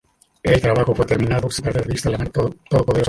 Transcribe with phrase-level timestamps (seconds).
[0.41, 2.97] El trabajo fue terminado ""sin perder de vista la mano todopoderosa del Creador"".